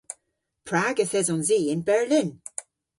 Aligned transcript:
Prag 0.67 0.95
yth 1.03 1.17
esons 1.19 1.49
i 1.57 1.59
yn 1.73 1.81
Berlin? 1.89 2.29